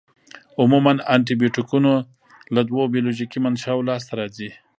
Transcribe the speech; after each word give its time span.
عموماً 0.61 0.91
انټي 1.13 1.33
بیوټیکونه 1.41 1.91
له 2.55 2.61
دوو 2.69 2.83
بیولوژیکي 2.93 3.39
منشأوو 3.45 3.87
لاس 3.89 4.01
ته 4.07 4.13
راځي. 4.19 4.49